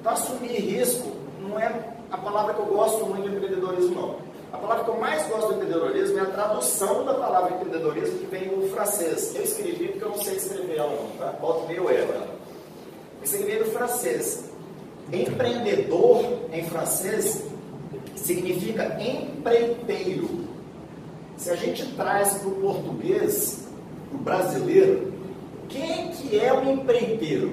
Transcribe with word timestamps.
Então, 0.00 0.12
assumir 0.12 0.58
risco 0.58 1.12
não 1.42 1.58
é 1.58 1.92
a 2.10 2.16
palavra 2.16 2.54
que 2.54 2.60
eu 2.60 2.66
gosto 2.66 3.04
muito 3.04 3.28
de 3.28 3.36
empreendedorismo, 3.36 3.94
não. 3.94 4.16
A 4.50 4.56
palavra 4.56 4.84
que 4.84 4.90
eu 4.90 4.98
mais 4.98 5.28
gosto 5.28 5.48
do 5.48 5.54
empreendedorismo 5.54 6.18
é 6.18 6.22
a 6.22 6.26
tradução 6.26 7.04
da 7.04 7.14
palavra 7.14 7.54
empreendedorismo 7.54 8.18
que 8.18 8.26
vem 8.26 8.48
do 8.48 8.68
francês. 8.70 9.34
Eu 9.34 9.44
escrevi 9.44 9.88
porque 9.88 10.04
eu 10.04 10.08
não 10.08 10.18
sei 10.18 10.36
escrever 10.36 10.78
ela, 10.78 10.90
não, 10.90 11.10
tá? 11.18 11.36
Volta 11.38 11.68
meio 11.68 11.88
ela. 11.90 12.28
Escrevi 13.22 13.58
do 13.58 13.66
francês. 13.66 14.50
Empreendedor, 15.12 16.24
em 16.50 16.64
francês, 16.64 17.44
significa 18.16 18.96
empreiteiro. 19.00 20.48
Se 21.36 21.50
a 21.50 21.56
gente 21.56 21.86
traz 21.94 22.34
para 22.38 22.48
o 22.48 22.52
português, 22.52 23.68
para 24.08 24.18
o 24.18 24.22
brasileiro, 24.22 25.12
quem 25.68 26.08
que 26.08 26.38
é 26.38 26.52
o 26.52 26.70
empreiteiro? 26.70 27.52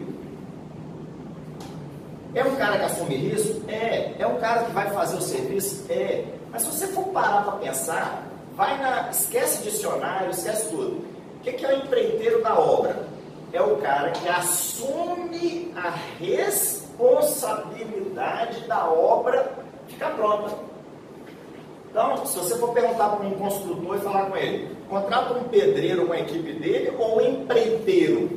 É 2.37 2.43
um 2.43 2.55
cara 2.55 2.77
que 2.77 2.85
assume 2.85 3.15
risco? 3.15 3.63
É. 3.67 4.13
É 4.19 4.27
um 4.27 4.37
cara 4.37 4.65
que 4.65 4.71
vai 4.71 4.87
fazer 4.91 5.17
o 5.17 5.21
serviço? 5.21 5.87
É. 5.89 6.23
Mas 6.51 6.61
se 6.61 6.69
você 6.69 6.85
for 6.87 7.05
parar 7.05 7.41
para 7.41 7.53
pensar, 7.53 8.27
vai 8.55 8.79
na. 8.79 9.09
Esquece 9.09 9.63
dicionário, 9.63 10.29
esquece 10.29 10.69
tudo. 10.69 11.03
O 11.37 11.39
que 11.41 11.65
é 11.65 11.69
o 11.69 11.77
empreiteiro 11.77 12.43
da 12.43 12.59
obra? 12.59 13.07
É 13.51 13.59
o 13.59 13.77
cara 13.77 14.11
que 14.11 14.29
assume 14.29 15.73
a 15.75 15.89
responsabilidade 16.19 18.67
da 18.67 18.87
obra 18.87 19.53
ficar 19.87 20.11
pronta. 20.11 20.53
Então, 21.89 22.23
se 22.23 22.37
você 22.37 22.55
for 22.59 22.71
perguntar 22.71 23.09
para 23.09 23.25
um 23.25 23.31
construtor 23.31 23.95
e 23.95 24.01
falar 24.01 24.27
com 24.27 24.37
ele, 24.37 24.77
contrata 24.87 25.33
um 25.33 25.45
pedreiro 25.45 26.05
com 26.05 26.13
a 26.13 26.19
equipe 26.19 26.53
dele 26.53 26.93
ou 26.99 27.17
um 27.17 27.21
empreiteiro 27.21 28.36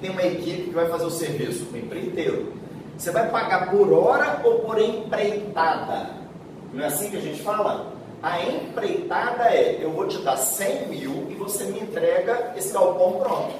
tem 0.00 0.10
uma 0.10 0.22
equipe 0.22 0.64
que 0.64 0.70
vai 0.70 0.88
fazer 0.88 1.04
o 1.04 1.10
serviço? 1.10 1.66
Um 1.72 1.76
empreiteiro. 1.76 2.52
Você 2.96 3.10
vai 3.10 3.28
pagar 3.28 3.70
por 3.70 3.92
hora 3.92 4.40
ou 4.44 4.60
por 4.60 4.80
empreitada? 4.80 6.10
Não 6.72 6.82
é 6.82 6.86
assim 6.86 7.10
que 7.10 7.16
a 7.16 7.20
gente 7.20 7.42
fala? 7.42 7.92
A 8.22 8.42
empreitada 8.42 9.44
é, 9.44 9.78
eu 9.82 9.92
vou 9.92 10.08
te 10.08 10.18
dar 10.18 10.36
100 10.36 10.88
mil 10.88 11.26
e 11.30 11.34
você 11.34 11.64
me 11.64 11.80
entrega 11.80 12.52
esse 12.56 12.72
galpão 12.72 13.20
pronto. 13.20 13.54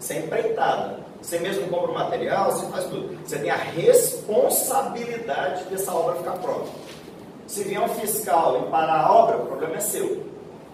Isso 0.00 0.12
é 0.12 0.18
empreitada. 0.18 0.98
Você 1.20 1.38
mesmo 1.38 1.68
compra 1.68 1.90
o 1.90 1.94
material, 1.94 2.52
você 2.52 2.66
faz 2.66 2.84
tudo. 2.84 3.18
Você 3.24 3.38
tem 3.38 3.50
a 3.50 3.56
responsabilidade 3.56 5.64
dessa 5.64 5.92
obra 5.94 6.16
ficar 6.16 6.32
pronta. 6.32 6.68
Se 7.46 7.64
vier 7.64 7.80
um 7.80 7.88
fiscal 7.88 8.66
e 8.66 8.70
parar 8.70 9.00
a 9.02 9.12
obra, 9.12 9.38
o 9.38 9.46
problema 9.46 9.76
é 9.76 9.80
seu. 9.80 10.22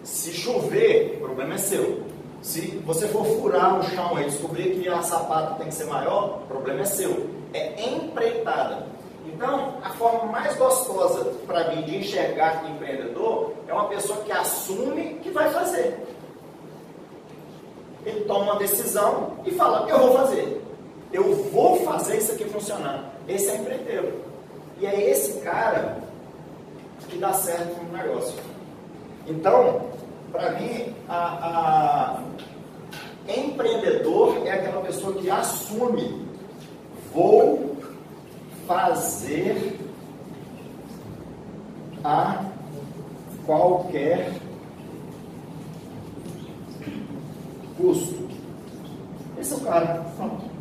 Se 0.03 0.33
chover, 0.33 1.17
o 1.17 1.21
problema 1.25 1.55
é 1.55 1.57
seu. 1.57 2.03
Se 2.41 2.61
você 2.85 3.07
for 3.07 3.25
furar 3.25 3.79
o 3.79 3.83
chão 3.83 4.19
e 4.19 4.25
descobrir 4.25 4.79
que 4.79 4.89
a 4.89 5.01
sapata 5.01 5.55
tem 5.55 5.67
que 5.67 5.73
ser 5.75 5.85
maior, 5.85 6.39
o 6.43 6.47
problema 6.47 6.81
é 6.81 6.85
seu. 6.85 7.29
É 7.53 7.93
empreitada. 7.93 8.87
Então, 9.25 9.75
a 9.83 9.91
forma 9.91 10.31
mais 10.31 10.55
gostosa 10.55 11.25
para 11.45 11.69
mim 11.69 11.83
de 11.83 11.97
enxergar 11.97 12.69
empreendedor 12.69 13.53
é 13.67 13.73
uma 13.73 13.85
pessoa 13.85 14.19
que 14.21 14.31
assume 14.31 15.19
que 15.21 15.29
vai 15.29 15.51
fazer. 15.51 16.05
Ele 18.05 18.21
toma 18.21 18.53
uma 18.53 18.55
decisão 18.55 19.37
e 19.45 19.51
fala: 19.51 19.87
Eu 19.87 19.99
vou 19.99 20.17
fazer. 20.17 20.61
Eu 21.13 21.35
vou 21.51 21.81
fazer 21.81 22.17
isso 22.17 22.31
aqui 22.31 22.45
funcionar. 22.45 23.11
Esse 23.27 23.49
é 23.49 23.57
empreiteiro. 23.57 24.21
E 24.79 24.85
é 24.85 25.09
esse 25.11 25.39
cara 25.41 25.99
que 27.07 27.17
dá 27.17 27.33
certo 27.33 27.83
no 27.83 27.95
negócio. 27.95 28.35
Então, 29.27 29.81
para 30.31 30.51
mim, 30.51 30.95
a, 31.07 32.17
a 33.27 33.31
empreendedor 33.31 34.47
é 34.47 34.51
aquela 34.51 34.80
pessoa 34.91 35.13
que 35.13 35.29
assume: 35.29 36.27
vou 37.13 37.77
fazer 38.67 39.79
a 42.03 42.45
qualquer 43.45 44.33
custo. 47.77 48.29
Esse 49.39 49.53
é 49.53 49.57
o 49.57 49.59
cara. 49.61 50.05
Pronto. 50.17 50.60